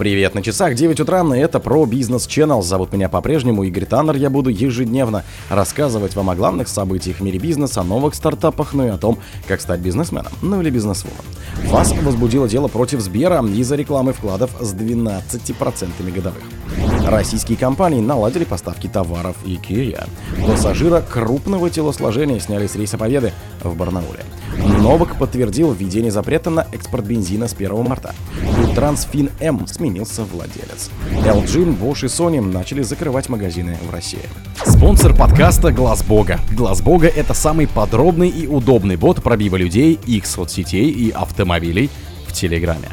[0.00, 2.62] Привет, на часах 9 утра, и это про бизнес Channel.
[2.62, 4.16] Зовут меня по-прежнему Игорь Таннер.
[4.16, 8.86] Я буду ежедневно рассказывать вам о главных событиях в мире бизнеса, о новых стартапах, ну
[8.86, 11.20] и о том, как стать бизнесменом, ну или бизнесвумен.
[11.68, 16.44] ФАС возбудило дело против Сбера из-за рекламы вкладов с 12% годовых.
[17.06, 20.08] Российские компании наладили поставки товаров IKEA.
[20.46, 24.24] Пассажира крупного телосложения сняли с рейса Победы в Барнауле.
[24.80, 28.14] Новок подтвердил введение запрета на экспорт бензина с 1 марта.
[28.80, 30.90] М сменился владелец.
[31.12, 34.22] LG, Bosch и Sony начали закрывать магазины в России.
[34.64, 36.40] Спонсор подкаста Глаз Бога.
[36.50, 41.90] Глаз Бога это самый подробный и удобный бот пробива людей, их соцсетей и автомобилей
[42.26, 42.88] в Телеграме.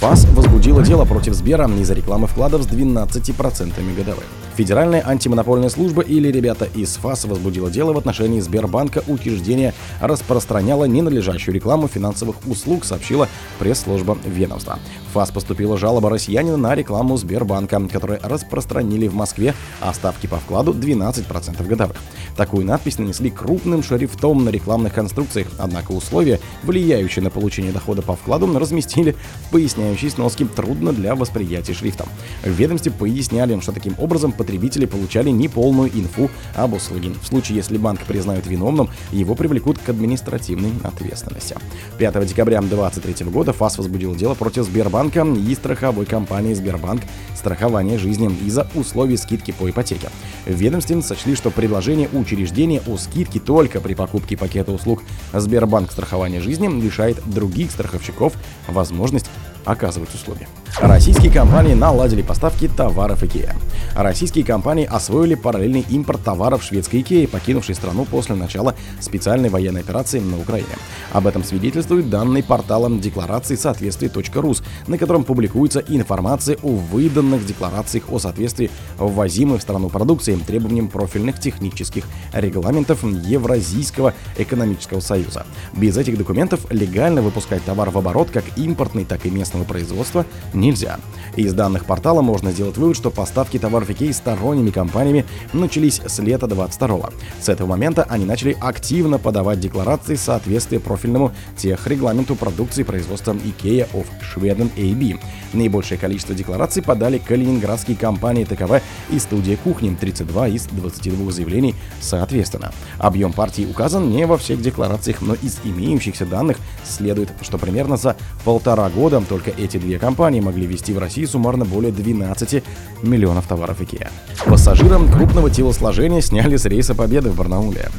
[0.00, 4.24] ФАС возбудила дело против Сбера из-за рекламы вкладов с 12% годовых.
[4.58, 9.04] Федеральная антимонопольная служба или ребята из ФАС возбудила дело в отношении Сбербанка.
[9.06, 13.28] Учреждение распространяло ненадлежащую рекламу финансовых услуг, сообщила
[13.60, 14.80] пресс-служба ведомства.
[15.10, 20.38] В ФАС поступила жалоба россиянина на рекламу Сбербанка, которую распространили в Москве, а ставки по
[20.38, 21.96] вкладу 12% годовых.
[22.36, 28.16] Такую надпись нанесли крупным шрифтом на рекламных конструкциях, однако условия, влияющие на получение дохода по
[28.16, 29.14] вкладу, разместили
[29.46, 32.08] в поясняющей сноске трудно для восприятия шрифтом.
[32.42, 37.10] В ведомстве поясняли, что таким образом потребители получали неполную инфу об услуге.
[37.22, 41.54] В случае, если банк признают виновным, его привлекут к административной ответственности.
[41.98, 47.02] 5 декабря 2023 года ФАС возбудил дело против Сбербанка и страховой компании Сбербанк
[47.36, 50.08] страхование жизни из-за условий скидки по ипотеке.
[50.46, 55.02] Ведомстве сочли, что предложение учреждения о скидке только при покупке пакета услуг
[55.34, 58.32] Сбербанк страхования жизни лишает других страховщиков
[58.66, 59.26] возможность
[59.66, 60.48] оказывать услуги.
[60.80, 63.54] Российские компании наладили поставки товаров IKEA.
[63.94, 70.20] Российские компании освоили параллельный импорт товаров шведской IKEA, покинувшей страну после начала специальной военной операции
[70.20, 70.68] на Украине.
[71.12, 78.18] Об этом свидетельствуют данные портала декларации соответствия.рус, на котором публикуется информация о выданных декларациях о
[78.18, 85.46] соответствии ввозимой в страну продукции требованиям профильных технических регламентов Евразийского экономического союза.
[85.74, 90.24] Без этих документов легально выпускать товар в оборот как импортный, так и местного производства
[90.54, 90.98] нельзя.
[91.36, 96.46] Из данных портала можно сделать вывод, что поставки товаров Икеи сторонними компаниями начались с лета
[96.46, 103.88] 22 С этого момента они начали активно подавать декларации соответствия профильному техрегламенту продукции производства IKEA
[103.92, 105.20] of Sweden AB.
[105.52, 112.72] Наибольшее количество деклараций подали калининградские компании ТКВ и студия кухни 32 из 22 заявлений соответственно.
[112.98, 118.16] Объем партий указан не во всех декларациях, но из имеющихся данных следует, что примерно за
[118.44, 122.62] полтора года только эти две компании могли вести в России суммарно более 12
[123.02, 124.08] миллионов товаров IKEA.
[124.46, 127.90] Пассажирам крупного телосложения сняли с рейса Победы в Барнауле.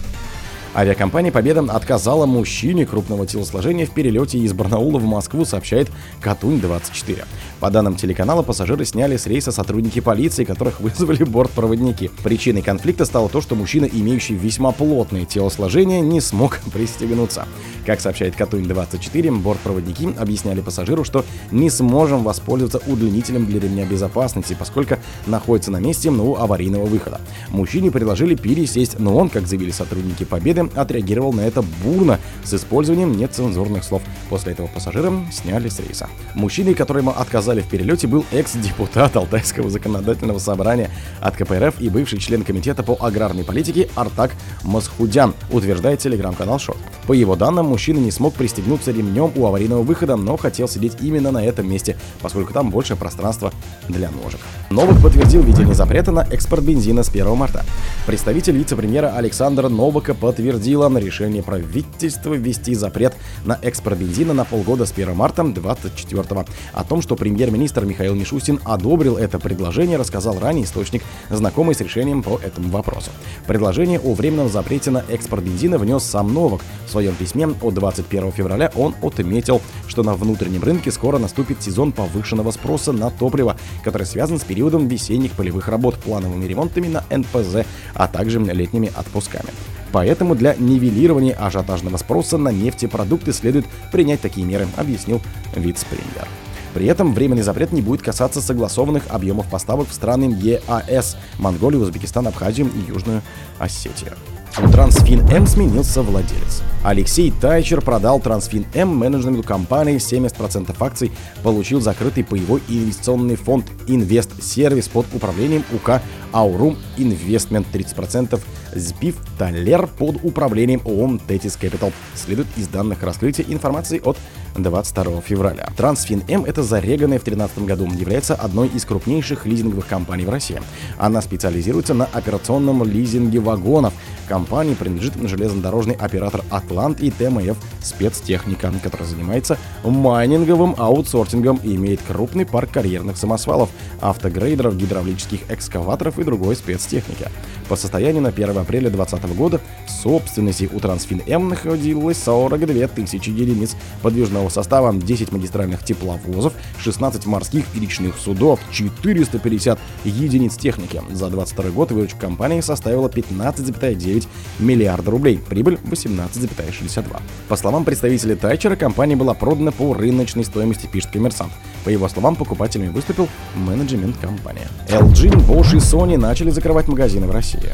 [0.75, 5.89] Авиакомпания «Победа» отказала мужчине крупного телосложения в перелете из Барнаула в Москву, сообщает
[6.21, 7.25] Катунь-24.
[7.59, 12.11] По данным телеканала, пассажиры сняли с рейса сотрудники полиции, которых вызвали бортпроводники.
[12.23, 17.47] Причиной конфликта стало то, что мужчина, имеющий весьма плотное телосложение, не смог пристегнуться.
[17.87, 24.97] Как сообщает Катунь-24, бортпроводники объясняли пассажиру, что не сможем воспользоваться удлинителем для ремня безопасности, поскольку
[25.25, 27.19] находится на месте у аварийного выхода.
[27.49, 33.13] Мужчине предложили пересесть, но он, как заявили сотрудники «Победы», отреагировал на это бурно с использованием
[33.13, 34.01] нецензурных слов.
[34.29, 36.07] После этого пассажира сняли с рейса.
[36.35, 40.89] Мужчиной, которому отказали в перелете, был экс-депутат Алтайского законодательного собрания
[41.21, 44.31] от КПРФ и бывший член комитета по аграрной политике Артак
[44.63, 46.79] Масхудян, утверждает телеграм-канал Шорт.
[47.07, 51.31] По его данным, мужчина не смог пристегнуться ремнем у аварийного выхода, но хотел сидеть именно
[51.31, 53.51] на этом месте, поскольку там больше пространства
[53.87, 54.39] для ножек.
[54.69, 57.65] Новых подтвердил введение запрета на экспорт бензина с 1 марта.
[58.05, 60.13] Представитель вице-премьера Александра Новака
[60.49, 63.13] подтвердила решение правительства ввести запрет
[63.45, 66.45] на экспорт бензина на полгода с 1 марта 2024.
[66.73, 72.23] О том, что премьер-министр Михаил Мишустин одобрил это предложение, рассказал ранее источник, знакомый с решением
[72.23, 73.11] по этому вопросу.
[73.45, 76.61] Предложение о временном запрете на экспорт бензина внес сам Новак.
[76.87, 81.91] В своем письме от 21 февраля он отметил, что на внутреннем рынке скоро наступит сезон
[81.91, 87.67] повышенного спроса на топливо, который связан с периодом весенних полевых работ, плановыми ремонтами на НПЗ,
[87.93, 89.49] а также летними отпусками.
[89.91, 95.21] Поэтому для нивелирования ажиотажного спроса на нефтепродукты следует принять такие меры, объяснил
[95.55, 96.27] вице-премьер.
[96.73, 102.27] При этом временный запрет не будет касаться согласованных объемов поставок в страны ЕАС– Монголию, Узбекистан,
[102.27, 103.21] Абхазию и Южную
[103.57, 104.13] Осетию.
[104.57, 106.63] У Трансфин М сменился владелец.
[106.83, 111.11] Алексей Тайчер продал Трансфин М менеджменту компании 70% акций,
[111.43, 116.01] получил закрытый паевой инвестиционный фонд Инвест Сервис под управлением УК
[116.33, 118.39] Аурум Инвестмент 30%,
[118.75, 121.93] СБИФ Талер под управлением ООН Тетис Capital.
[122.15, 124.17] Следует из данных раскрытия информации от
[124.63, 125.69] 22 февраля.
[125.75, 130.61] Трансфин М это зареганная в 2013 году, является одной из крупнейших лизинговых компаний в России.
[130.97, 133.93] Она специализируется на операционном лизинге вагонов.
[134.27, 142.45] Компании принадлежит железнодорожный оператор Атлант и ТМФ спецтехника, который занимается майнинговым аутсортингом и имеет крупный
[142.45, 143.69] парк карьерных самосвалов,
[144.01, 147.27] автогрейдеров, гидравлических экскаваторов и другой спецтехники.
[147.67, 153.29] По состоянию на 1 апреля 2020 года в собственности у Трансфин М находилось 42 тысячи
[153.29, 161.01] единиц подвижного состава, 10 магистральных тепловозов, 16 морских и речных судов, 450 единиц техники.
[161.11, 164.27] За 22 год выручка компании составила 15,9
[164.59, 167.21] миллиарда рублей, прибыль 18,62.
[167.47, 171.51] По словам представителей Тайчера, компания была продана по рыночной стоимости, пишет коммерсант.
[171.85, 174.67] По его словам, покупателями выступил менеджмент компании.
[174.87, 177.73] LG, Bosch и Sony начали закрывать магазины в России.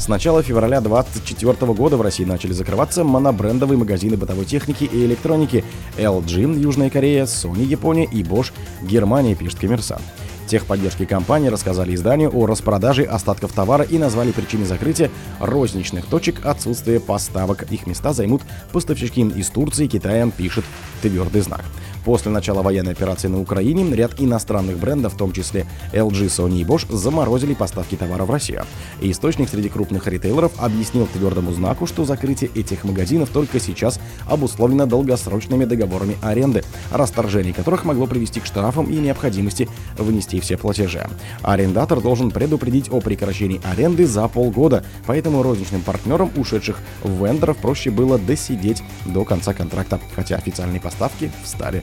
[0.00, 5.62] С начала февраля 2024 года в России начали закрываться монобрендовые магазины бытовой техники и электроники
[5.98, 8.50] LG Южная Корея, Sony Япония и Bosch
[8.80, 10.00] Германия, пишет коммерсант.
[10.46, 16.98] Техподдержки компании рассказали изданию о распродаже остатков товара и назвали причиной закрытия розничных точек отсутствие
[16.98, 17.70] поставок.
[17.70, 18.40] Их места займут
[18.72, 20.64] поставщики из Турции, Китая, пишет
[21.02, 21.64] твердый знак.
[22.04, 26.64] После начала военной операции на Украине ряд иностранных брендов, в том числе LG, Sony и
[26.64, 28.64] Bosch, заморозили поставки товара в Россию.
[29.00, 34.86] И источник среди крупных ритейлеров объяснил твердому знаку, что закрытие этих магазинов только сейчас обусловлено
[34.86, 41.06] долгосрочными договорами аренды, расторжение которых могло привести к штрафам и необходимости внести все платежи.
[41.42, 48.18] Арендатор должен предупредить о прекращении аренды за полгода, поэтому розничным партнерам ушедших вендоров проще было
[48.18, 51.82] досидеть до конца контракта, хотя официальные поставки встали